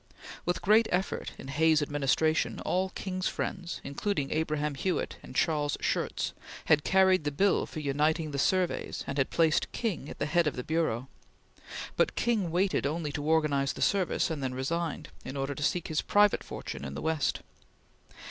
With 0.45 0.63
great 0.63 0.87
effort, 0.91 1.33
in 1.37 1.49
Hayes's 1.49 1.83
administration, 1.83 2.59
all 2.61 2.89
King's 2.95 3.27
friends, 3.27 3.79
including 3.83 4.35
Abram 4.35 4.73
Hewitt 4.73 5.17
and 5.21 5.35
Carl 5.37 5.69
Schurz, 5.79 6.33
had 6.65 6.83
carried 6.83 7.23
the 7.23 7.29
bill 7.31 7.67
for 7.67 7.81
uniting 7.81 8.31
the 8.31 8.39
Surveys 8.39 9.03
and 9.05 9.19
had 9.19 9.29
placed 9.29 9.71
King 9.73 10.09
at 10.09 10.17
the 10.17 10.25
head 10.25 10.47
of 10.47 10.55
the 10.55 10.63
Bureau; 10.63 11.07
but 11.97 12.15
King 12.15 12.49
waited 12.49 12.87
only 12.87 13.11
to 13.11 13.23
organize 13.23 13.73
the 13.73 13.81
service, 13.83 14.31
and 14.31 14.41
then 14.41 14.55
resigned, 14.55 15.09
in 15.23 15.37
order 15.37 15.53
to 15.53 15.61
seek 15.61 15.87
his 15.87 16.01
private 16.01 16.43
fortune 16.43 16.83
in 16.83 16.95
the 16.95 17.01
West. 17.03 17.41